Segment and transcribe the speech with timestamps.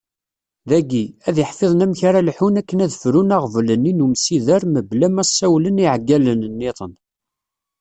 [0.69, 5.81] Dagi, ad iḥfiḍen amek ara lḥun akken ad ffrun aɣbel-nni n umsider mebla ma ssawlen
[5.83, 6.93] i yiɛeggalen nniḍen.